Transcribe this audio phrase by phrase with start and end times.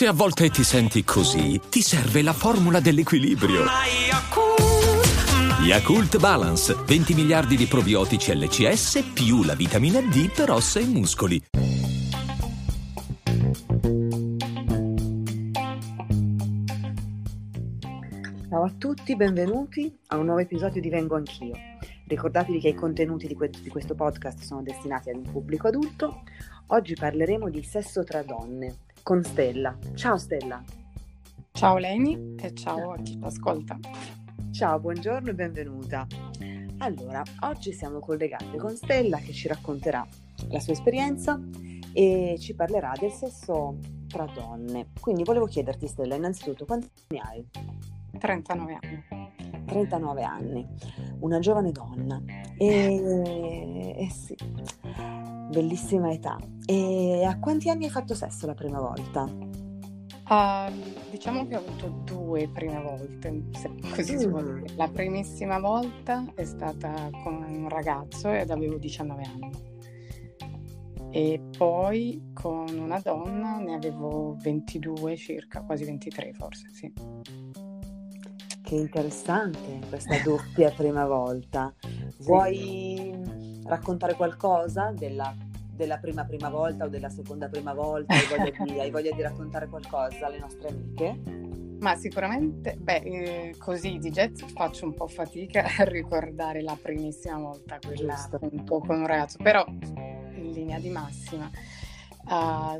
[0.00, 3.64] Se a volte ti senti così, ti serve la formula dell'equilibrio.
[5.62, 11.42] Yakult Balance, 20 miliardi di probiotici LCS più la vitamina D per ossa e muscoli.
[18.48, 21.52] Ciao a tutti, benvenuti a un nuovo episodio di Vengo Anch'io.
[22.06, 26.22] Ricordatevi che i contenuti di, que- di questo podcast sono destinati ad un pubblico adulto.
[26.68, 29.76] Oggi parleremo di sesso tra donne con Stella.
[29.94, 30.62] Ciao Stella.
[31.52, 33.78] Ciao Leni e ciao a chi ci ascolta.
[34.50, 36.06] Ciao, buongiorno e benvenuta.
[36.78, 40.06] Allora, oggi siamo collegate con Stella che ci racconterà
[40.48, 41.40] la sua esperienza
[41.92, 43.76] e ci parlerà del sesso
[44.08, 44.88] tra donne.
[45.00, 47.48] Quindi volevo chiederti Stella, innanzitutto, quanti anni hai?
[48.18, 49.04] 39 anni.
[49.66, 50.66] 39 anni,
[51.20, 52.20] una giovane donna.
[52.56, 54.36] E, e sì,
[55.50, 56.38] bellissima età.
[56.64, 59.24] E a quanti anni hai fatto sesso la prima volta?
[60.30, 60.72] Uh,
[61.10, 63.46] diciamo che ho avuto due prime volte,
[63.92, 64.62] così si può dire.
[64.76, 69.50] La primissima volta è stata con un ragazzo ed avevo 19 anni.
[71.10, 76.92] E poi con una donna ne avevo 22 circa, quasi 23 forse, sì.
[78.62, 81.74] Che interessante questa doppia prima volta.
[82.22, 83.12] Vuoi
[83.64, 85.34] raccontare qualcosa della
[85.80, 88.12] della prima prima volta o della seconda prima volta?
[88.12, 91.20] Hai voglia di, hai voglia di raccontare qualcosa alle nostre amiche?
[91.80, 97.38] Ma sicuramente, beh, eh, così di jet faccio un po' fatica a ricordare la primissima
[97.38, 98.38] volta, quella Giusto.
[98.42, 101.50] un po' con un ragazzo, però in linea di massima.
[102.30, 102.78] Uh,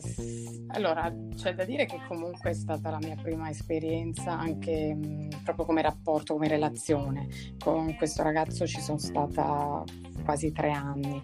[0.69, 5.65] allora, c'è da dire che comunque è stata la mia prima esperienza anche mh, proprio
[5.65, 7.27] come rapporto, come relazione.
[7.59, 9.83] Con questo ragazzo ci sono stata
[10.23, 11.21] quasi tre anni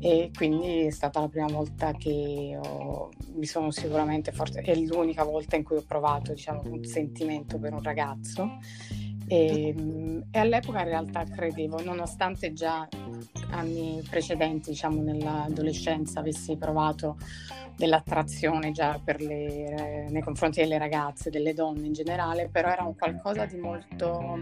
[0.00, 5.24] e quindi è stata la prima volta che ho, mi sono sicuramente forse è l'unica
[5.24, 8.58] volta in cui ho provato diciamo un sentimento per un ragazzo
[9.28, 12.88] e, e all'epoca in realtà credevo nonostante già
[13.50, 17.16] anni precedenti diciamo nell'adolescenza avessi provato
[17.76, 23.46] dell'attrazione già le, nei confronti delle ragazze, delle donne in generale, però era un qualcosa
[23.46, 24.36] di molto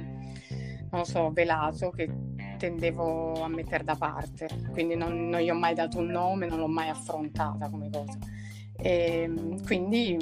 [0.91, 2.09] non so, velato che
[2.57, 6.59] tendevo a mettere da parte, quindi non, non gli ho mai dato un nome, non
[6.59, 8.17] l'ho mai affrontata come cosa.
[8.79, 10.17] E ehm, quindi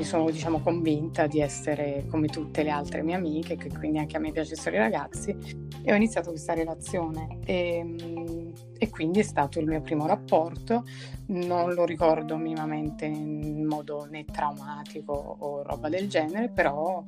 [0.00, 4.16] mi sono diciamo convinta di essere come tutte le altre mie amiche, che quindi anche
[4.16, 5.36] a me piacessero i ragazzi,
[5.82, 7.36] e ho iniziato questa relazione.
[7.44, 10.84] E, ehm, e quindi è stato il mio primo rapporto,
[11.26, 17.04] non lo ricordo minimamente in modo né traumatico o roba del genere, però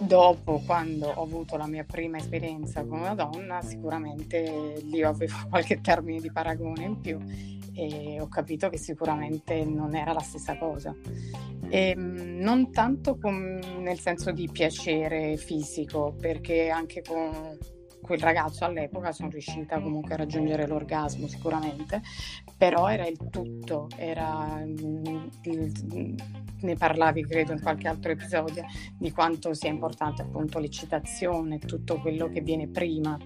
[0.00, 5.80] dopo, quando ho avuto la mia prima esperienza con una donna, sicuramente lì avevo qualche
[5.80, 7.20] termine di paragone in più
[7.74, 10.94] e ho capito che sicuramente non era la stessa cosa.
[11.72, 17.56] E, ehm, non tanto con, nel senso di piacere fisico, perché anche con
[18.02, 22.02] quel ragazzo all'epoca sono riuscita comunque a raggiungere l'orgasmo sicuramente,
[22.58, 25.30] però era il tutto, era il,
[26.60, 28.64] ne parlavi credo in qualche altro episodio
[28.98, 33.16] di quanto sia importante appunto l'eccitazione, tutto quello che viene prima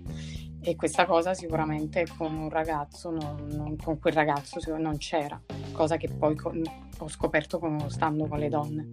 [0.66, 5.40] e questa cosa sicuramente con un ragazzo, non, non, con quel ragazzo non c'era,
[5.70, 6.60] cosa che poi con,
[6.98, 8.88] ho scoperto con, stando con le donne.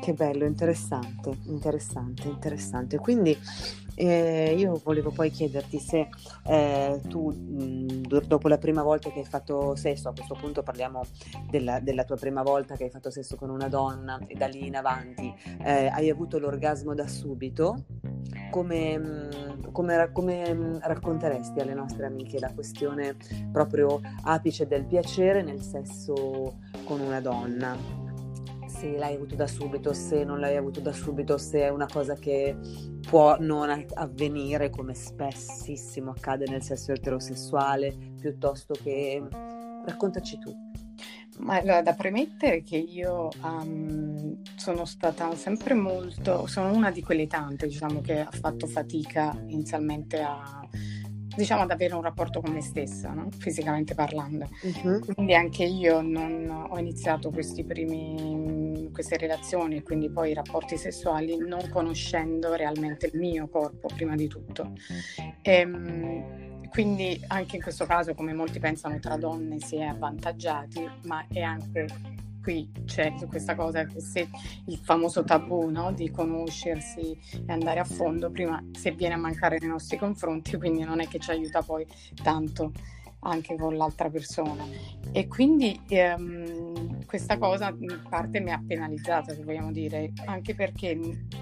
[0.00, 2.96] Che bello, interessante, interessante, interessante.
[2.96, 3.36] Quindi
[3.98, 6.08] eh, io volevo poi chiederti se
[6.46, 11.02] eh, tu, mh, dopo la prima volta che hai fatto sesso, a questo punto parliamo
[11.50, 14.66] della, della, tua prima volta che hai fatto sesso con una donna e da lì
[14.66, 17.84] in avanti, eh, hai avuto l'orgasmo da subito?
[18.50, 23.16] Come, mh, come, come racconteresti alle nostre amiche la questione
[23.50, 28.07] proprio apice del piacere nel sesso con una donna?
[28.78, 32.14] Se l'hai avuto da subito, se non l'hai avuto da subito, se è una cosa
[32.14, 32.56] che
[33.08, 39.20] può non avvenire come spessissimo accade nel sesso eterosessuale, piuttosto che
[39.84, 40.56] raccontaci tu.
[41.38, 47.26] Ma allora, da premettere che io um, sono stata sempre molto, sono una di quelle
[47.26, 50.60] tante, diciamo, che ha fatto fatica inizialmente a
[51.38, 53.28] diciamo ad avere un rapporto con me stessa, no?
[53.38, 54.48] fisicamente parlando.
[54.62, 54.98] Uh-huh.
[55.14, 57.30] Quindi anche io non ho iniziato
[57.64, 63.88] primi, queste relazioni e quindi poi i rapporti sessuali non conoscendo realmente il mio corpo
[63.94, 64.72] prima di tutto.
[65.42, 70.86] E, ehm, quindi anche in questo caso, come molti pensano, tra donne si è avvantaggiati,
[71.04, 71.86] ma è anche
[72.48, 74.26] qui c'è questa cosa se
[74.68, 75.92] il famoso tabù no?
[75.92, 77.14] di conoscersi
[77.46, 81.06] e andare a fondo prima se viene a mancare nei nostri confronti quindi non è
[81.08, 81.86] che ci aiuta poi
[82.22, 82.72] tanto
[83.20, 84.64] anche con l'altra persona
[85.12, 90.96] e quindi ehm, questa cosa in parte mi ha penalizzata, se vogliamo dire, anche perché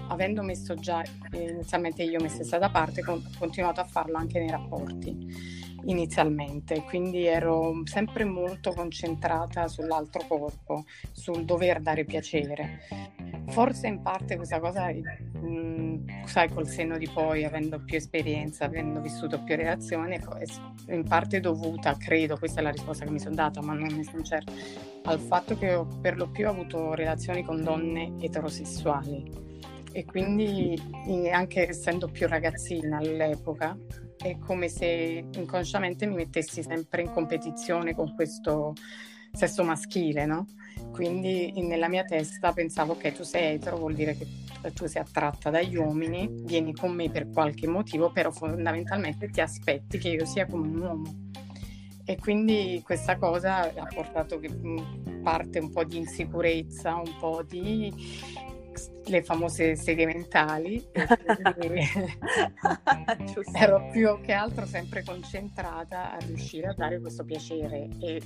[0.07, 1.03] avendo messo già
[1.33, 7.25] inizialmente io me stessa da parte, ho continuato a farlo anche nei rapporti inizialmente, quindi
[7.25, 12.79] ero sempre molto concentrata sull'altro corpo, sul dover dare piacere.
[13.49, 18.65] Forse in parte questa cosa, mh, mm, sai, col senno di poi, avendo più esperienza,
[18.65, 23.19] avendo vissuto più relazioni, è in parte dovuta, credo, questa è la risposta che mi
[23.19, 24.51] sono data, ma non ne sono certa,
[25.03, 29.45] al fatto che ho per lo più avuto relazioni con donne eterosessuali
[29.93, 30.79] e quindi
[31.31, 33.77] anche essendo più ragazzina all'epoca
[34.17, 38.73] è come se inconsciamente mi mettessi sempre in competizione con questo
[39.31, 40.47] sesso maschile, no?
[40.91, 44.25] Quindi nella mia testa pensavo che tu sei etero, vuol dire che
[44.73, 49.97] tu sei attratta dagli uomini, vieni con me per qualche motivo, però fondamentalmente ti aspetti
[49.97, 51.25] che io sia come un uomo.
[52.03, 54.49] E quindi questa cosa ha portato che
[55.21, 57.93] parte un po' di insicurezza, un po' di
[59.07, 60.85] le famose seghe mentali
[63.53, 68.21] ero più che altro sempre concentrata a riuscire a dare questo piacere e, e,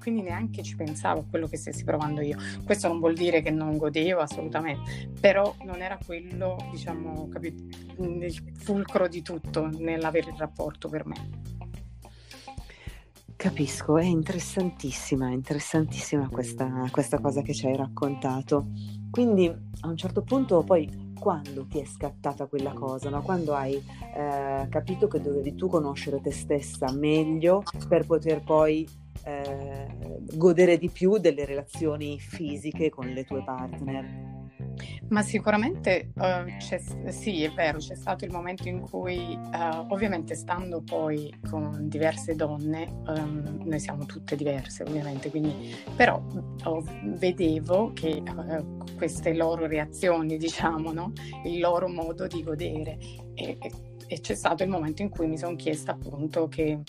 [0.00, 2.36] quindi neanche ci pensavo a quello che stessi provando io.
[2.64, 7.62] Questo non vuol dire che non godevo assolutamente però non era quello diciamo capito,
[7.98, 11.51] il fulcro di tutto nell'avere il rapporto per me
[13.36, 18.68] Capisco, è interessantissima, interessantissima questa, questa cosa che ci hai raccontato.
[19.10, 23.22] Quindi a un certo punto poi quando ti è scattata quella cosa, no?
[23.22, 28.88] quando hai eh, capito che dovevi tu conoscere te stessa meglio per poter poi
[29.24, 34.31] eh, godere di più delle relazioni fisiche con le tue partner.
[35.08, 40.82] Ma sicuramente uh, sì, è vero, c'è stato il momento in cui, uh, ovviamente stando
[40.82, 46.22] poi con diverse donne, um, noi siamo tutte diverse ovviamente, quindi, però
[46.64, 51.12] oh, vedevo che uh, queste loro reazioni, diciamo, no?
[51.44, 52.98] il loro modo di godere
[53.34, 53.72] e, e,
[54.06, 56.80] e c'è stato il momento in cui mi sono chiesta appunto che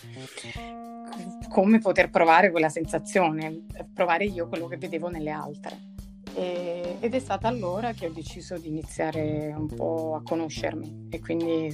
[1.50, 5.93] come poter provare quella sensazione, provare io quello che vedevo nelle altre.
[6.36, 11.20] E, ed è stata allora che ho deciso di iniziare un po' a conoscermi e
[11.20, 11.70] quindi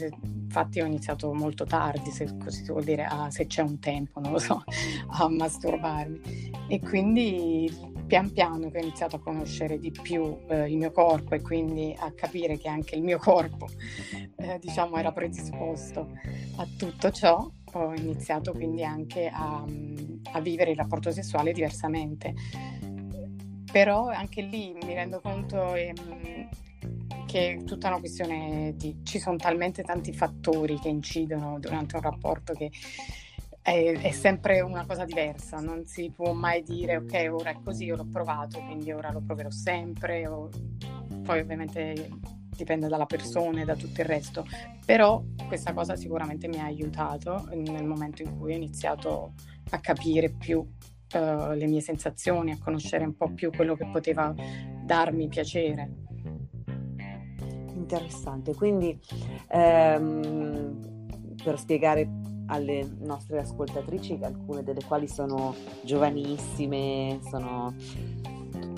[0.50, 4.19] infatti ho iniziato molto tardi, se così si vuol dire, a, se c'è un tempo,
[4.19, 4.63] non lo so,
[5.19, 6.51] a masturbarmi.
[6.67, 7.71] E quindi
[8.07, 11.95] pian piano che ho iniziato a conoscere di più eh, il mio corpo e quindi
[11.97, 13.67] a capire che anche il mio corpo,
[14.38, 16.09] eh, diciamo, era predisposto
[16.57, 19.63] a tutto ciò, ho iniziato quindi anche a,
[20.31, 22.33] a vivere il rapporto sessuale diversamente
[23.71, 26.50] però anche lì mi rendo conto ehm,
[27.25, 32.01] che è tutta una questione di ci sono talmente tanti fattori che incidono durante un
[32.01, 32.71] rapporto che
[33.62, 37.86] è, è, sempre una cosa diversa, non si può mai dire ok ora è così,
[37.86, 40.50] io l'ho provato, quindi ora lo proverò sempre, o...
[41.24, 42.10] poi ovviamente
[42.56, 44.45] dipende dalla persona e da tutto il resto,
[44.86, 49.33] però questa cosa sicuramente mi ha aiutato nel momento in cui ho iniziato
[49.69, 50.68] a capire più
[51.13, 54.33] uh, le mie sensazioni, a conoscere un po' più quello che poteva
[54.83, 56.07] darmi piacere.
[57.73, 59.00] Interessante, quindi
[59.47, 62.07] ehm, per spiegare
[62.47, 67.74] alle nostre ascoltatrici, alcune delle quali sono giovanissime, sono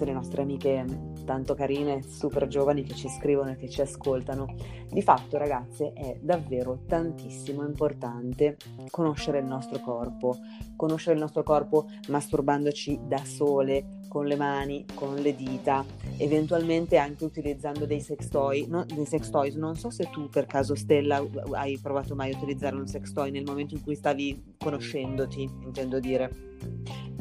[0.02, 0.86] tutte le nostre amiche
[1.26, 4.48] tanto carine, super giovani che ci scrivono e che ci ascoltano.
[4.90, 8.58] Di fatto, ragazze, è davvero tantissimo importante
[8.90, 10.38] conoscere il nostro corpo,
[10.76, 15.86] conoscere il nostro corpo masturbandoci da sole, con le mani, con le dita,
[16.18, 19.56] eventualmente anche utilizzando dei sex toy, no, dei sex toys.
[19.56, 23.32] Non so se tu per caso Stella hai provato mai a utilizzare un sex toy
[23.32, 26.30] nel momento in cui stavi conoscendoti, intendo dire.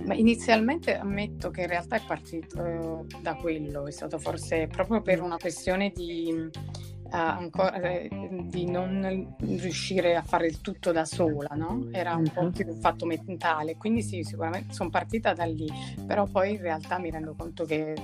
[0.04, 5.00] Ma inizialmente ammetto che in realtà è partito eh, da quello, è stato forse proprio
[5.00, 6.50] per una questione di,
[7.10, 8.08] ancora, eh,
[8.44, 11.88] di non riuscire a fare il tutto da sola, no?
[11.90, 12.52] Era un po' mhm.
[12.52, 15.68] più un fatto mentale, quindi sì, sicuramente sono partita da lì,
[16.06, 17.94] però poi in realtà mi rendo conto che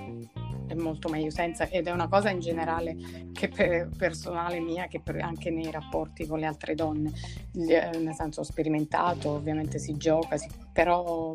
[0.67, 2.97] è molto meglio senza ed è una cosa in generale
[3.33, 7.13] che per, personale mia che per, anche nei rapporti con le altre donne.
[7.53, 11.33] Eh, nel senso ho sperimentato ovviamente si gioca si, però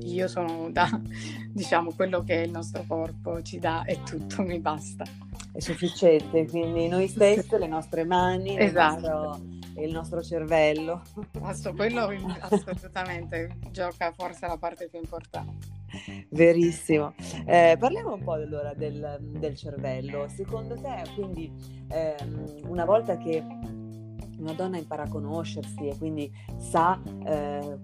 [0.00, 0.88] io sono da
[1.52, 5.04] diciamo quello che il nostro corpo ci dà e tutto mi basta
[5.54, 8.98] è sufficiente quindi noi stesse le nostre mani esatto.
[8.98, 11.02] il nostro il nostro cervello.
[11.42, 12.08] Asso, quello
[12.40, 15.66] assolutamente gioca forse la parte più importante.
[16.30, 17.14] Verissimo.
[17.46, 20.28] Eh, parliamo un po' allora del, del cervello.
[20.28, 21.52] Secondo te, quindi,
[21.88, 23.42] ehm, una volta che
[24.38, 27.78] una donna impara a conoscersi e quindi sa eh,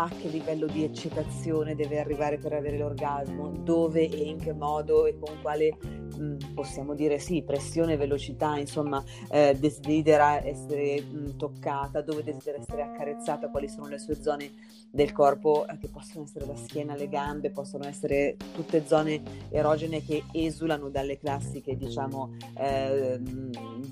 [0.00, 5.06] a che livello di eccitazione deve arrivare per avere l'orgasmo, dove e in che modo
[5.06, 5.76] e con quale
[6.16, 12.82] mh, possiamo dire sì, pressione, velocità, insomma, eh, desidera essere mh, toccata, dove desidera essere
[12.82, 14.52] accarezzata, quali sono le sue zone
[14.88, 20.04] del corpo eh, che possono essere la schiena, le gambe, possono essere tutte zone erogene
[20.04, 23.20] che esulano dalle classiche, diciamo, eh,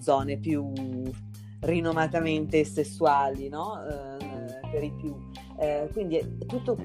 [0.01, 0.71] zone più
[1.61, 4.17] rinomatamente sessuali, no?
[4.47, 5.15] Eh, per i più.
[5.59, 6.77] Eh, quindi tutto,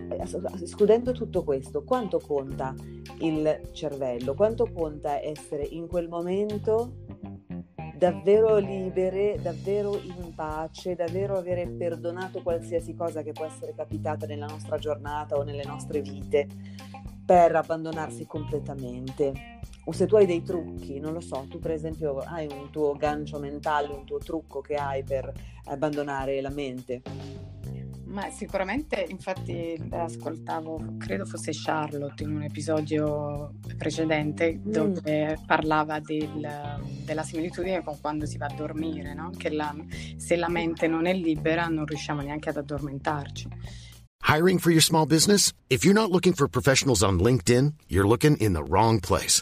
[0.61, 2.73] escludendo tutto questo, quanto conta
[3.19, 4.33] il cervello?
[4.33, 6.93] Quanto conta essere in quel momento
[7.95, 14.47] davvero libere, davvero in pace, davvero avere perdonato qualsiasi cosa che può essere capitata nella
[14.47, 16.47] nostra giornata o nelle nostre vite
[17.23, 19.59] per abbandonarsi completamente?
[19.85, 22.93] O se tu hai dei trucchi, non lo so, tu per esempio hai un tuo
[22.95, 25.31] gancio mentale, un tuo trucco che hai per
[25.65, 27.01] abbandonare la mente.
[28.11, 34.69] Ma sicuramente, infatti, ascoltavo, credo fosse Charlotte in un episodio precedente mm.
[34.69, 36.45] dove parlava del,
[37.05, 39.31] della similitudine con quando si va a dormire, no?
[39.37, 39.73] che la,
[40.17, 43.47] se la mente non è libera non riusciamo neanche ad addormentarci.
[44.27, 45.53] Hiring for your small business?
[45.69, 49.41] If you're not looking for professionals on LinkedIn, you're looking in the wrong place.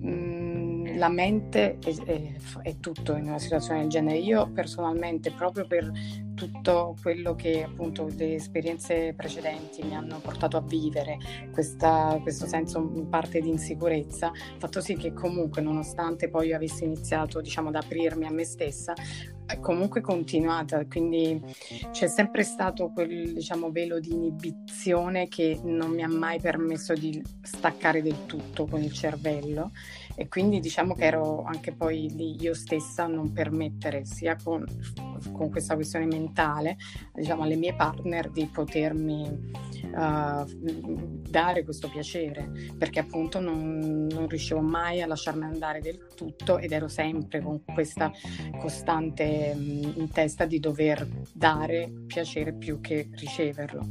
[0.00, 2.32] la mente è, è,
[2.62, 4.18] è, tutto in una situazione del genere.
[4.18, 5.90] Io personalmente, proprio per
[6.34, 11.18] tutto quello che appunto le esperienze precedenti mi hanno portato a vivere,
[11.52, 16.84] questa, questo senso in parte di insicurezza, fatto sì che comunque nonostante poi io avessi
[16.84, 18.94] iniziato diciamo ad aprirmi a me stessa,
[19.46, 21.40] è comunque continuata, quindi
[21.90, 27.22] c'è sempre stato quel diciamo, velo di inibizione che non mi ha mai permesso di
[27.42, 29.70] staccare del tutto con il cervello
[30.14, 34.64] e quindi diciamo che ero anche poi lì io stessa a non permettere sia con,
[35.32, 36.76] con questa questione mentale
[37.12, 39.52] diciamo alle mie partner di potermi
[39.94, 40.44] uh,
[41.28, 46.72] dare questo piacere perché appunto non, non riuscivo mai a lasciarmi andare del tutto ed
[46.72, 48.12] ero sempre con questa
[48.60, 53.88] costante um, in testa di dover dare piacere più che riceverlo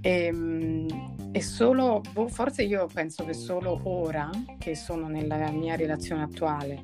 [0.00, 5.76] e, ehm, e solo, boh, forse io penso che solo ora che sono nella mia
[5.76, 6.82] relazione attuale,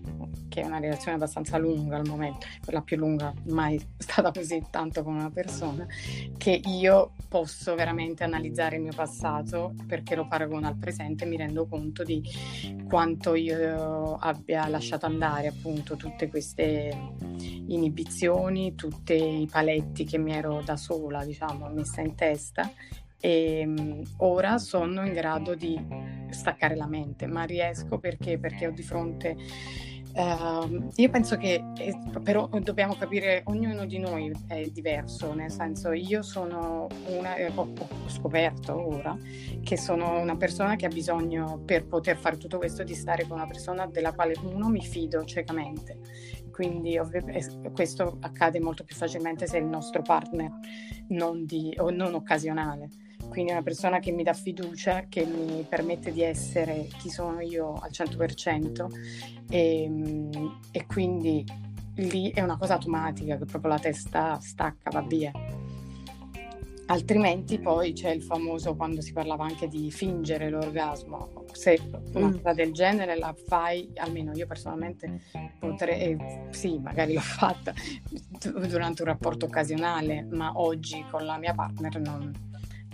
[0.49, 5.02] che è una relazione abbastanza lunga al momento, quella più lunga mai stata così tanto
[5.02, 5.85] con una persona,
[6.37, 11.37] che io posso veramente analizzare il mio passato perché lo paragono al presente e mi
[11.37, 12.23] rendo conto di
[12.88, 16.96] quanto io abbia lasciato andare appunto tutte queste
[17.66, 22.70] inibizioni, tutti i paletti che mi ero da sola, diciamo, messa in testa
[23.20, 25.78] e um, ora sono in grado di
[26.30, 28.38] staccare la mente, ma riesco perché?
[28.38, 29.37] Perché ho di fronte
[30.16, 35.92] Uh, io penso che eh, però dobbiamo capire, ognuno di noi è diverso, nel senso
[35.92, 39.14] io sono una, eh, ho, ho, scoperto ora
[39.62, 43.37] che sono una persona che ha bisogno per poter fare tutto questo di stare con
[43.37, 45.99] una persona della quale uno mi fido ciecamente.
[46.50, 46.99] Quindi
[47.75, 50.50] questo accade molto più facilmente se il nostro partner
[51.08, 52.88] non, di, non occasionale
[53.28, 57.75] quindi una persona che mi dà fiducia, che mi permette di essere chi sono io
[57.75, 58.87] al 100%
[59.49, 61.45] e, ehm, e quindi
[61.97, 65.33] lì è una cosa automatica che proprio la testa stacca, va via.
[66.88, 71.45] Altrimenti poi c'è il famoso quando si parlava anche di fingere l'orgasmo.
[71.50, 71.80] Se
[72.14, 72.33] una mm.
[72.35, 75.23] cosa del genere la fai, almeno io personalmente
[75.59, 77.75] potrei, eh, sì, magari l'ho fatta
[78.68, 82.30] durante un rapporto occasionale, ma oggi con la mia partner non,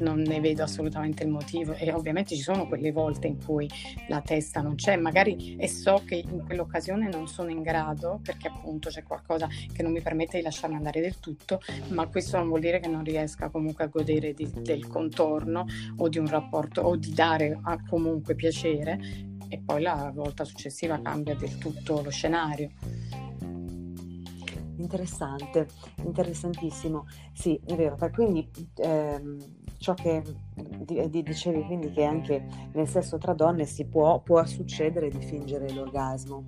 [0.03, 3.69] non ne vedo assolutamente il motivo e ovviamente ci sono quelle volte in cui
[4.09, 8.49] la testa non c'è, magari e so che in quell'occasione non sono in grado perché
[8.49, 12.49] appunto c'è qualcosa che non mi permette di lasciarmi andare del tutto, ma questo non
[12.49, 15.65] vuol dire che non riesca comunque a godere di, del contorno
[15.97, 18.99] o di un rapporto o di dare a comunque piacere
[19.49, 22.71] e poi la volta successiva cambia del tutto lo scenario.
[24.83, 25.69] Interessante,
[26.05, 27.07] interessantissimo.
[27.33, 27.97] Sì, è vero.
[28.13, 29.39] Quindi ehm,
[29.79, 30.23] ciò che
[31.09, 36.45] dicevi quindi che anche nel sesso tra donne si può, può succedere di fingere l'orgasmo.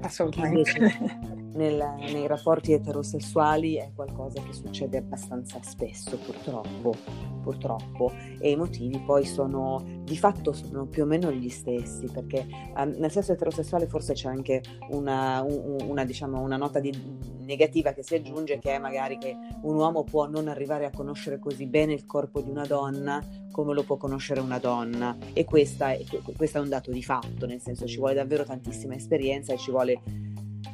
[0.00, 1.26] Assolutamente.
[1.58, 6.94] Nel, nei rapporti eterosessuali è qualcosa che succede abbastanza spesso, purtroppo,
[7.42, 12.46] purtroppo, e i motivi poi sono di fatto sono più o meno gli stessi, perché
[12.76, 16.92] um, nel senso eterosessuale forse c'è anche una, una, diciamo, una nota di,
[17.48, 21.38] negativa che si aggiunge, che è magari che un uomo può non arrivare a conoscere
[21.38, 25.90] così bene il corpo di una donna come lo può conoscere una donna, e questa
[25.90, 26.04] è,
[26.36, 29.72] questo è un dato di fatto, nel senso ci vuole davvero tantissima esperienza e ci
[29.72, 30.00] vuole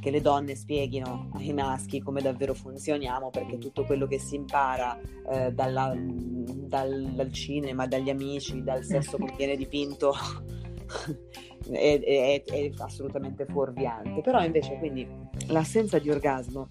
[0.00, 4.98] che le donne spieghino ai maschi come davvero funzioniamo, perché tutto quello che si impara
[5.30, 10.12] eh, dalla, dal, dal, cinema, dagli amici, dal sesso che viene dipinto
[11.70, 14.20] è, è, è assolutamente fuorviante.
[14.20, 15.08] Però invece quindi
[15.48, 16.70] l'assenza di orgasmo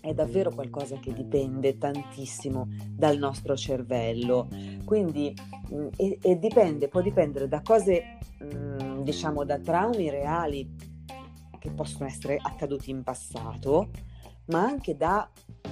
[0.00, 4.48] è davvero qualcosa che dipende tantissimo dal nostro cervello.
[4.84, 5.34] Quindi
[5.70, 10.70] mh, e, e, dipende, può dipendere da cose, mh, diciamo, da traumi reali
[11.58, 13.90] che possono essere accaduti in passato,
[14.46, 15.28] ma anche da,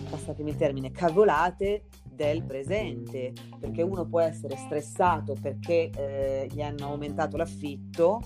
[0.08, 6.86] passatemi il termine, cavolate del presente, perché uno può essere stressato perché eh, gli hanno
[6.86, 8.20] aumentato l'affitto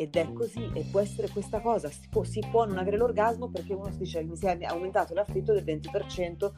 [0.00, 3.48] ed è così e può essere questa cosa, si può, si può non avere l'orgasmo
[3.48, 6.52] perché uno si dice mi si è aumentato l'affitto del 20%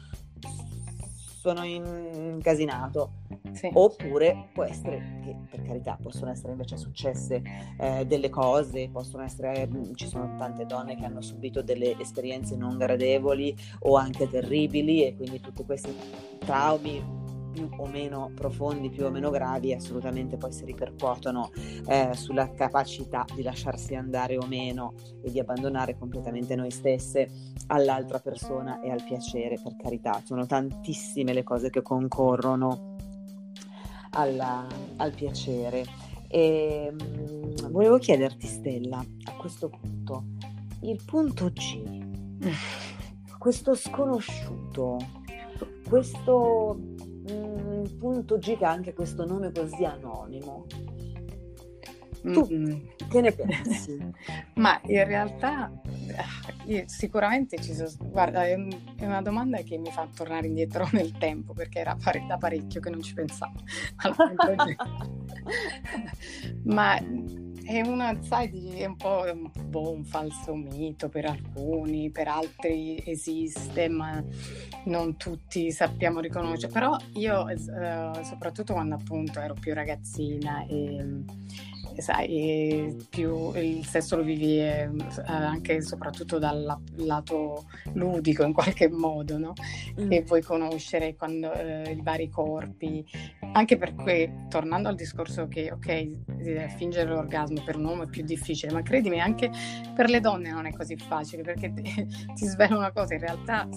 [1.41, 3.13] sono incasinato.
[3.51, 3.67] Sì.
[3.73, 7.41] Oppure può essere che per carità possono essere invece successe
[7.79, 12.55] eh, delle cose, possono essere, mm, ci sono tante donne che hanno subito delle esperienze
[12.55, 15.91] non gradevoli o anche terribili e quindi tutti questi
[16.37, 17.20] traumi
[17.51, 21.51] più o meno profondi, più o meno gravi, assolutamente poi si ripercuotono
[21.87, 27.29] eh, sulla capacità di lasciarsi andare o meno e di abbandonare completamente noi stesse
[27.67, 30.21] all'altra persona e al piacere, per carità.
[30.23, 32.95] Sono tantissime le cose che concorrono
[34.11, 34.65] alla,
[34.97, 35.85] al piacere.
[36.27, 40.23] E mh, mm, volevo chiederti, Stella, a questo punto,
[40.81, 41.81] il punto G,
[43.37, 44.97] questo sconosciuto,
[45.87, 46.79] questo
[47.29, 50.65] un punto G che ha anche questo nome così anonimo.
[52.21, 52.79] Tu mm-hmm.
[53.09, 53.97] che ne pensi?
[54.55, 55.71] Ma in realtà
[56.65, 57.89] io, sicuramente ci sono.
[57.99, 58.55] Guarda, è,
[58.99, 62.89] una domanda che mi fa tornare indietro nel tempo perché era pare, da parecchio che
[62.89, 63.59] non ci pensavo.
[66.65, 66.99] Ma
[67.79, 73.01] è una, sai, è un po' un, boh, un falso mito per alcuni, per altri
[73.05, 74.23] esiste, ma
[74.85, 76.71] non tutti sappiamo riconoscere.
[76.71, 77.55] Però io, eh,
[78.23, 81.23] soprattutto quando appunto ero più ragazzina e
[81.97, 84.89] sai, più il sesso lo vivi eh,
[85.25, 89.53] anche e soprattutto dal lato ludico in qualche modo, no?
[89.99, 90.11] Mm.
[90.11, 93.05] E vuoi conoscere quando, eh, i vari corpi,
[93.53, 98.71] anche perché tornando al discorso che ok, fingere l'orgasmo per un uomo è più difficile,
[98.71, 99.51] ma credimi anche
[99.95, 101.83] per le donne non è così facile perché ti,
[102.33, 103.67] ti svelo una cosa, in realtà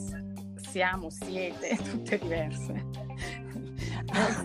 [0.56, 3.04] siamo, siete tutte diverse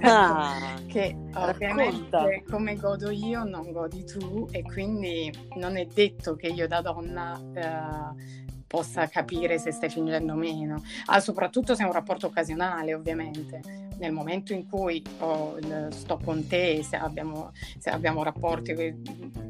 [0.01, 2.43] ah, che ovviamente racconta.
[2.49, 7.39] come godo io non godi tu e quindi non è detto che io da donna
[7.53, 12.93] eh, possa capire se stai fingendo o meno, ah, soprattutto se è un rapporto occasionale
[12.93, 13.87] ovviamente.
[13.99, 15.57] Nel momento in cui oh,
[15.91, 18.73] sto con te, se abbiamo, se abbiamo rapporti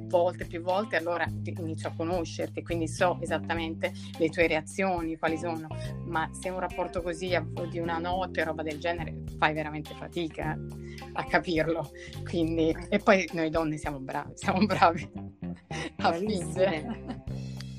[0.10, 5.68] volte, più volte, allora inizio a conoscerti, quindi so esattamente le tue reazioni, quali sono,
[6.06, 7.38] ma se un rapporto così
[7.70, 10.58] di una notte, roba del genere, fai veramente fatica
[11.14, 11.92] a capirlo.
[12.24, 15.10] Quindi, e poi noi donne siamo bravi, siamo bravi
[15.98, 17.24] a fingere.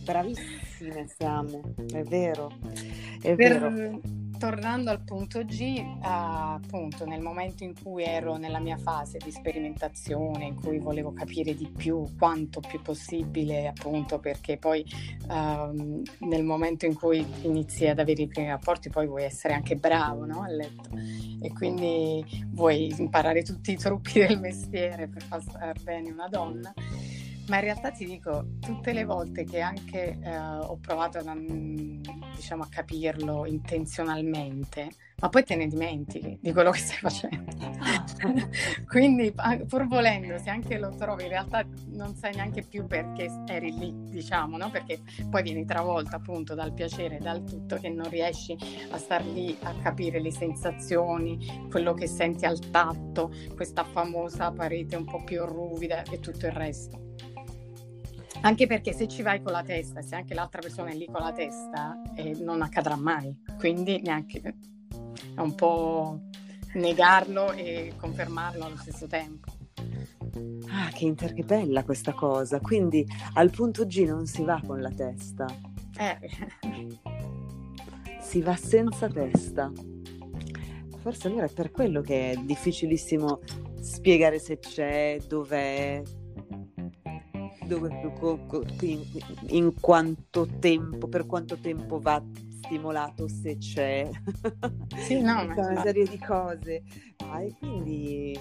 [0.05, 2.51] Bravissime siamo, è vero.
[3.21, 4.01] È per, vero.
[4.41, 10.47] Tornando al punto G, appunto nel momento in cui ero nella mia fase di sperimentazione,
[10.47, 14.83] in cui volevo capire di più quanto più possibile, appunto perché poi
[15.29, 19.77] um, nel momento in cui inizi ad avere i primi rapporti poi vuoi essere anche
[19.77, 20.41] bravo no?
[20.41, 20.89] a letto
[21.43, 26.73] e quindi vuoi imparare tutti i trucchi del mestiere per far stare bene una donna
[27.51, 31.37] ma in realtà ti dico, tutte le volte che anche eh, ho provato a,
[32.37, 34.89] diciamo, a capirlo intenzionalmente,
[35.21, 37.51] ma poi te ne dimentichi di quello che stai facendo.
[38.87, 39.35] Quindi,
[39.67, 43.93] pur volendo, se anche lo trovi, in realtà non sai neanche più perché eri lì,
[44.11, 44.71] diciamo, no?
[44.71, 48.57] Perché poi vieni travolta appunto dal piacere, dal tutto, che non riesci
[48.93, 54.95] a star lì a capire le sensazioni, quello che senti al tatto, questa famosa parete
[54.95, 57.10] un po' più ruvida e tutto il resto.
[58.43, 61.21] Anche perché se ci vai con la testa, se anche l'altra persona è lì con
[61.21, 63.35] la testa, eh, non accadrà mai.
[63.59, 64.41] Quindi neanche
[65.35, 66.21] è un po'
[66.75, 69.53] negarlo e confermarlo allo stesso tempo.
[70.69, 72.61] Ah, che, inter- che bella questa cosa.
[72.61, 75.47] Quindi al punto G non si va con la testa.
[75.99, 76.19] Eh.
[78.21, 79.71] Si va senza testa.
[81.01, 83.41] Forse allora è per quello che è difficilissimo
[83.81, 86.03] spiegare se c'è, dov'è,
[89.49, 92.23] in, quanto tempo, per quanto tempo va
[92.63, 94.09] stimolato se c'è.
[94.97, 96.83] Sì, no, una serie di cose.
[97.31, 98.39] Ah, e quindi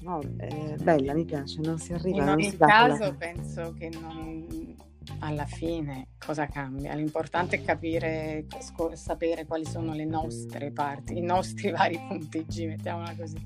[0.00, 2.22] no, è bella, mi piace, non si arriva.
[2.22, 4.76] In ogni caso penso che non,
[5.20, 6.94] alla fine cosa cambia?
[6.94, 8.46] L'importante è capire,
[8.94, 13.36] sapere quali sono le nostre parti, i nostri vari punteggi, mettiamola così.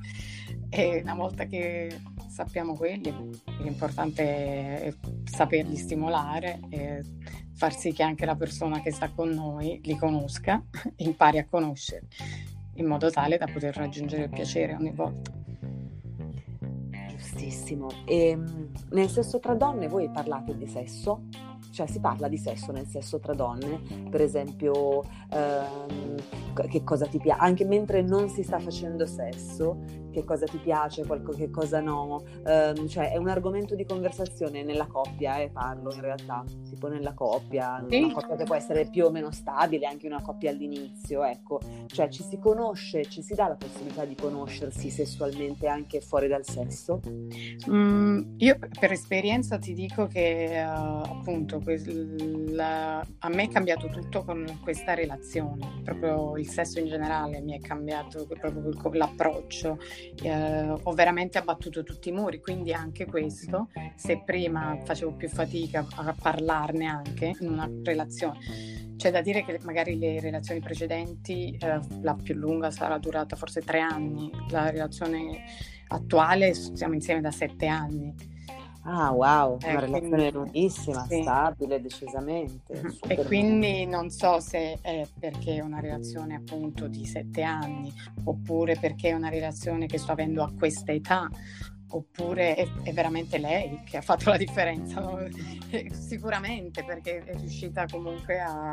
[0.68, 3.12] E una volta che sappiamo quelli,
[3.60, 4.22] l'importante
[4.82, 7.02] è saperli stimolare e
[7.54, 10.62] far sì che anche la persona che sta con noi li conosca,
[10.96, 12.06] impari a conoscere,
[12.74, 15.32] in modo tale da poter raggiungere il piacere ogni volta.
[17.16, 17.88] Giustissimo.
[18.04, 21.22] E ehm, nel sesso tra donne voi parlate di sesso?
[21.76, 26.14] cioè si parla di sesso nel sesso tra donne, per esempio ehm,
[26.70, 29.76] che cosa ti piace, anche mentre non si sta facendo sesso,
[30.16, 31.04] che cosa ti piace,
[31.36, 36.00] che cosa no, ehm, cioè è un argomento di conversazione nella coppia, eh, parlo in
[36.00, 37.98] realtà, tipo nella coppia, sì.
[37.98, 42.08] una coppia che può essere più o meno stabile, anche una coppia all'inizio, ecco, cioè
[42.08, 46.98] ci si conosce, ci si dà la possibilità di conoscersi sessualmente anche fuori dal sesso?
[47.68, 51.62] Mm, io per esperienza ti dico che uh, appunto
[52.48, 57.52] la, a me è cambiato tutto con questa relazione, proprio il sesso in generale mi
[57.52, 59.78] è cambiato proprio l'approccio,
[60.22, 65.86] eh, ho veramente abbattuto tutti i muri, quindi anche questo, se prima facevo più fatica
[65.96, 68.38] a parlarne anche in una relazione,
[68.96, 73.60] c'è da dire che magari le relazioni precedenti, eh, la più lunga sarà durata forse
[73.60, 75.44] tre anni, la relazione
[75.88, 78.34] attuale siamo insieme da sette anni
[78.88, 81.22] Ah, wow, eh, una relazione quindi, lunghissima, sì.
[81.22, 82.72] stabile, decisamente.
[82.72, 82.98] Uh-huh.
[83.08, 87.92] E quindi non so se è perché è una relazione appunto di sette anni,
[88.24, 91.28] oppure perché è una relazione che sto avendo a questa età,
[91.88, 95.00] oppure è, è veramente lei che ha fatto la differenza.
[95.00, 95.18] No?
[95.90, 98.72] Sicuramente perché è riuscita comunque a,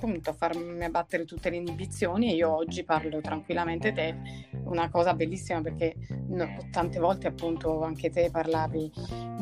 [0.00, 4.16] appunto a farmi abbattere tutte le inibizioni e io oggi parlo tranquillamente te,
[4.64, 5.94] una cosa bellissima perché
[6.28, 8.90] no, tante volte appunto anche te parlavi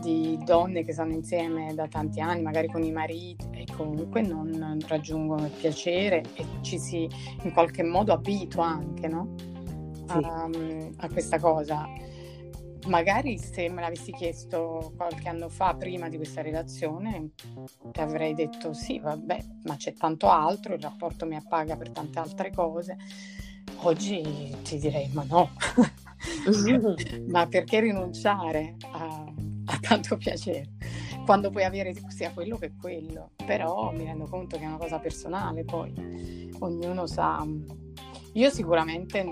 [0.01, 4.79] di donne che stanno insieme da tanti anni, magari con i mariti e comunque non
[4.89, 7.09] raggiungono il piacere e ci si
[7.43, 9.35] in qualche modo abitua anche no?
[10.09, 10.25] a, sì.
[10.25, 11.87] a, a questa cosa
[12.87, 17.31] magari se me l'avessi chiesto qualche anno fa, prima di questa relazione,
[17.93, 22.19] ti avrei detto sì, vabbè, ma c'è tanto altro, il rapporto mi appaga per tante
[22.19, 22.97] altre cose.
[23.83, 25.51] Oggi ti direi ma no,
[27.29, 29.25] ma perché rinunciare a,
[29.67, 30.73] a tanto piacere?
[31.25, 34.99] Quando puoi avere sia quello che quello, però mi rendo conto che è una cosa
[34.99, 37.47] personale, poi ognuno sa.
[38.33, 39.23] Io sicuramente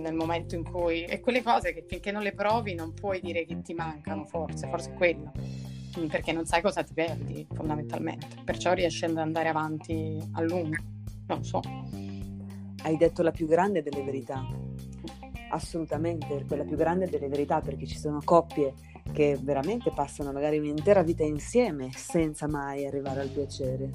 [0.00, 1.04] nel momento in cui...
[1.04, 4.68] E quelle cose che finché non le provi non puoi dire che ti mancano, forse,
[4.68, 5.32] forse è quello.
[6.08, 8.26] Perché non sai cosa ti perdi, fondamentalmente.
[8.44, 10.76] Perciò riesci ad andare avanti a lungo.
[11.26, 11.60] Non so.
[12.82, 14.44] Hai detto la più grande delle verità.
[15.50, 18.74] Assolutamente, quella più grande delle verità, perché ci sono coppie
[19.12, 23.90] che veramente passano magari un'intera vita insieme senza mai arrivare al piacere,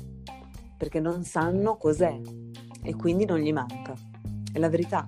[0.78, 2.18] perché non sanno cos'è
[2.82, 3.94] e quindi non gli manca.
[4.52, 5.08] È la verità.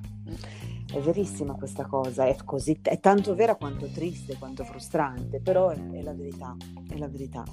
[0.92, 5.78] È verissima questa cosa, è, così, è tanto vera quanto triste, quanto frustrante, però è,
[5.92, 6.56] è la verità,
[6.90, 7.44] è la verità.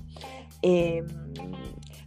[0.58, 1.06] E ehm,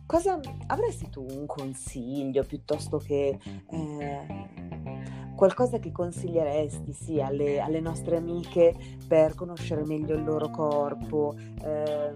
[0.06, 3.40] cosa avresti tu un consiglio piuttosto che
[3.70, 4.28] eh,
[5.36, 8.76] qualcosa che consiglieresti sì, alle, alle, nostre amiche
[9.08, 11.34] per conoscere meglio il loro corpo?
[11.64, 12.12] Eh,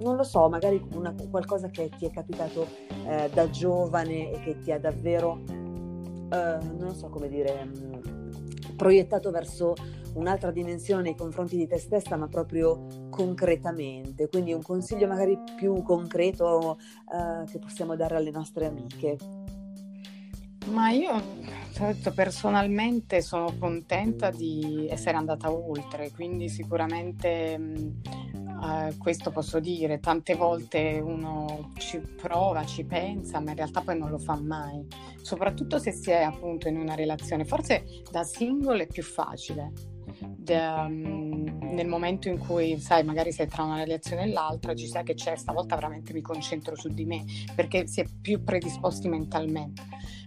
[0.00, 2.66] non lo so, magari una, qualcosa che ti è capitato
[3.06, 5.42] eh, da giovane e che ti ha davvero
[6.30, 9.74] non so come dire, mm, proiettato verso
[10.14, 14.28] un'altra dimensione nei confronti di te stessa, ma proprio concretamente.
[14.28, 19.16] Quindi un consiglio magari più concreto uh, che possiamo dare alle nostre amiche.
[20.70, 21.22] Ma io
[22.14, 27.88] personalmente sono contenta di essere andata oltre, quindi sicuramente mm,
[28.62, 33.98] eh, questo posso dire, tante volte uno ci prova, ci pensa, ma in realtà poi
[33.98, 34.86] non lo fa mai,
[35.20, 37.44] soprattutto se si è appunto in una relazione.
[37.44, 39.72] Forse da singolo è più facile,
[40.36, 41.27] de, um,
[41.70, 45.14] nel momento in cui, sai, magari sei tra una relazione e l'altra, ci sai che
[45.14, 49.82] c'è, stavolta veramente mi concentro su di me, perché si è più predisposti mentalmente.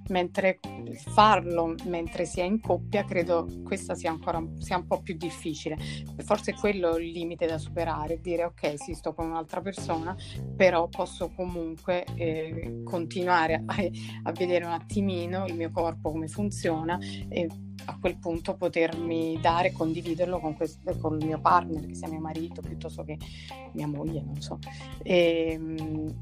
[0.09, 0.59] Mentre
[1.13, 5.77] farlo mentre si è in coppia, credo questa sia ancora sia un po' più difficile.
[6.17, 10.15] Forse quello è il limite da superare, dire ok, sì, sto con un'altra persona,
[10.55, 13.75] però posso comunque eh, continuare a,
[14.23, 16.97] a vedere un attimino il mio corpo come funziona
[17.29, 17.47] e
[17.85, 22.07] a quel punto potermi dare e condividerlo con, questo, con, il mio partner, che sia
[22.07, 23.17] mio marito piuttosto che
[23.73, 24.59] mia moglie, non so.
[25.03, 26.15] E, ehm,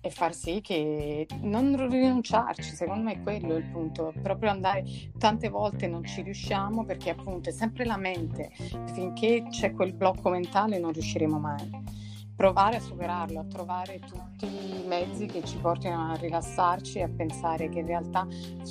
[0.00, 4.84] e far sì che non rinunciarci, secondo me quello è il punto, proprio andare
[5.16, 8.50] tante volte non ci riusciamo perché appunto è sempre la mente,
[8.92, 12.02] finché c'è quel blocco mentale non riusciremo mai
[12.36, 17.08] provare a superarlo, a trovare tutti i mezzi che ci portino a rilassarci e a
[17.08, 18.26] pensare che in realtà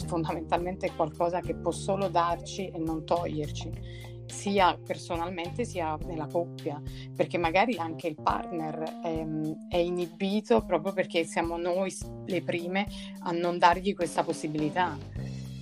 [0.08, 6.82] fondamentalmente è qualcosa che può solo darci e non toglierci sia personalmente sia nella coppia,
[7.16, 9.26] perché magari anche il partner è,
[9.70, 11.94] è, inibito proprio perché siamo noi
[12.26, 12.88] le prime
[13.20, 14.98] a non dargli questa possibilità.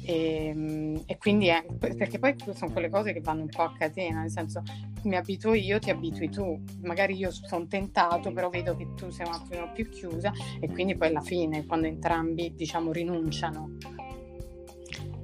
[0.04, 3.74] E, ehm, e, quindi è, perché poi sono quelle cose che vanno un po' a
[3.78, 4.64] catena, nel senso
[5.04, 9.28] mi abituo io, ti abitui tu, magari io sono tentato, però vedo che tu sei
[9.28, 13.78] un attimo più chiusa e quindi poi alla fine quando entrambi diciamo rinunciano.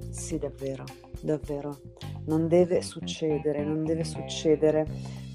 [0.09, 0.83] Sì, davvero,
[1.21, 1.79] davvero.
[2.25, 4.85] Non deve succedere, non deve succedere.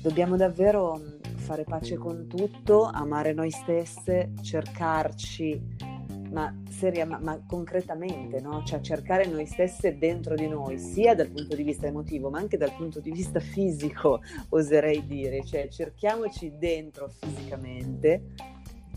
[0.02, 1.00] Dobbiamo davvero
[1.36, 5.91] fare pace con tutto, amare noi stesse, cercarci
[6.32, 8.62] ma, seria, ma, ma concretamente, no?
[8.64, 12.56] cioè cercare noi stesse dentro di noi, sia dal punto di vista emotivo, ma anche
[12.56, 18.30] dal punto di vista fisico, oserei dire, cioè cerchiamoci dentro fisicamente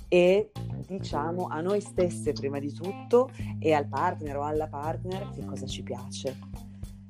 [0.08, 0.52] e
[0.88, 5.66] diciamo a noi stesse prima di tutto e al partner o alla partner che cosa
[5.66, 6.38] ci piace.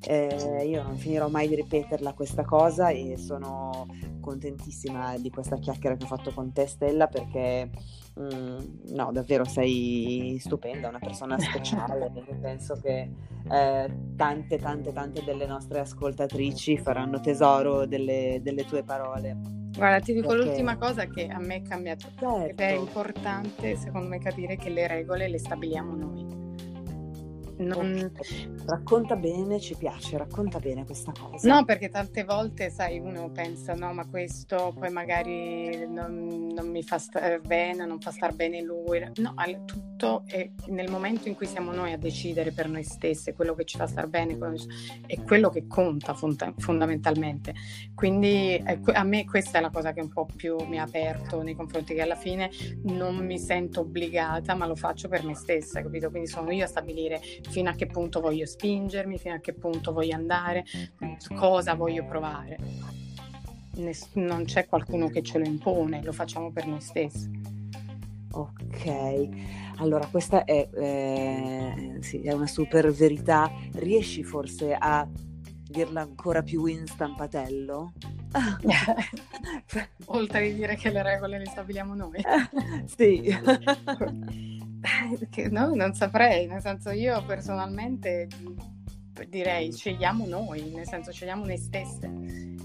[0.08, 3.88] Eh, io non finirò mai di ripeterla questa cosa e sono
[4.20, 7.72] contentissima di questa chiacchiera che ho fatto con te Stella perché
[8.20, 13.10] mm, no davvero sei stupenda, una persona speciale penso che
[13.52, 19.38] eh, tante tante tante delle nostre ascoltatrici faranno tesoro delle, delle tue parole.
[19.76, 20.44] Guarda, ti dico perché...
[20.46, 22.46] l'ultima cosa che a me è cambiato certo.
[22.46, 26.45] ed è importante secondo me capire che le regole le stabiliamo noi
[27.58, 28.12] non...
[28.66, 31.54] Racconta bene, ci piace, racconta bene questa cosa.
[31.54, 36.84] No, perché tante volte, sai, uno pensa, no, ma questo poi magari non, non mi
[36.84, 39.00] fa stare bene, non fa star bene lui.
[39.16, 39.34] No,
[39.66, 43.66] tutto è nel momento in cui siamo noi a decidere per noi stessi quello che
[43.66, 44.38] ci fa star bene,
[45.06, 47.54] è quello che conta fondamentalmente.
[47.94, 48.62] Quindi
[48.94, 51.94] a me questa è la cosa che un po' più mi ha aperto nei confronti
[51.94, 52.50] che alla fine
[52.84, 56.10] non mi sento obbligata, ma lo faccio per me stessa, capito?
[56.10, 59.94] Quindi sono io a stabilire fino a che punto voglio spingermi, fino a che punto
[59.94, 60.66] voglio andare,
[61.36, 62.58] cosa voglio provare.
[63.76, 67.30] Ness- non c'è qualcuno che ce lo impone, lo facciamo per noi stessi.
[68.32, 69.30] Ok,
[69.78, 73.50] allora questa è, eh, sì, è una super verità.
[73.74, 75.08] Riesci forse a
[75.68, 77.94] dirla ancora più in stampatello?
[80.08, 82.22] Oltre a dire che le regole le stabiliamo noi.
[82.86, 83.24] sì.
[85.52, 88.28] no, non saprei, nel senso io personalmente
[89.30, 92.12] direi scegliamo noi, nel senso scegliamo noi stesse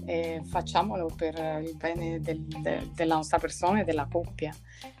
[0.05, 4.53] e facciamolo per il bene del, de, della nostra persona e della coppia,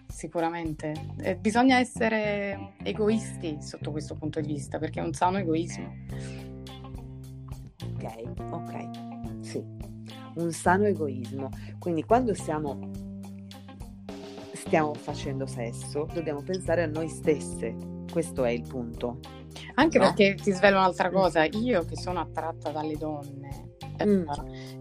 [0.07, 0.93] sicuramente.
[1.19, 5.93] E bisogna essere egoisti sotto questo punto di vista, perché è un sano egoismo.
[7.95, 8.89] Ok, ok,
[9.41, 9.63] sì,
[10.35, 11.49] un sano egoismo.
[11.79, 13.00] Quindi quando siamo
[14.61, 17.75] stiamo facendo sesso, dobbiamo pensare a noi stesse.
[18.11, 19.19] Questo è il punto.
[19.75, 20.05] Anche no?
[20.05, 24.29] perché ti svelo un'altra cosa, io che sono attratta dalle donne, eh, mm.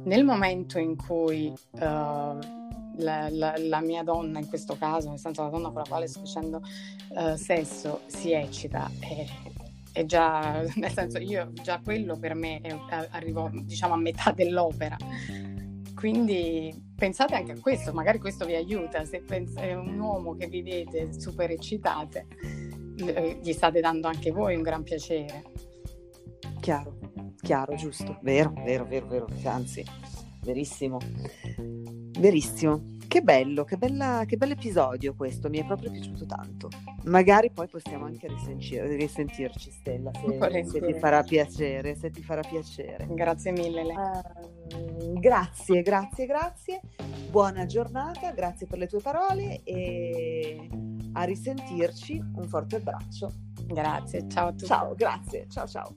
[0.04, 5.42] nel momento in cui uh, la, la, la, mia donna, in questo caso, nel senso
[5.42, 6.60] la donna con la quale sto facendo
[7.08, 9.24] uh, sesso, si eccita, è,
[9.92, 12.76] è, già, nel senso io già quello per me è,
[13.10, 14.96] arrivo diciamo a metà dell'opera
[16.00, 20.60] quindi pensate anche a questo, magari questo vi aiuta, se è un uomo che vi
[20.62, 22.26] vede super eccitate,
[22.98, 25.44] eh, gli state dando anche voi un gran piacere.
[26.60, 26.98] Chiaro,
[27.40, 29.82] chiaro, giusto, vero, vero, vero, vero, anzi,
[30.44, 30.98] verissimo,
[32.20, 32.98] verissimo.
[33.10, 36.68] Che bello, che, bella, che bell'episodio questo, mi è proprio piaciuto tanto.
[37.06, 43.08] Magari poi possiamo anche risentirci, Stella, se, se, ti farà piacere, se ti farà piacere.
[43.10, 43.82] Grazie mille.
[43.82, 46.80] Uh, grazie, grazie, grazie.
[47.28, 50.68] Buona giornata, grazie per le tue parole e
[51.14, 52.22] a risentirci.
[52.36, 53.32] Un forte abbraccio.
[53.64, 54.66] Grazie, ciao a tutti.
[54.66, 55.96] Ciao, grazie, ciao ciao.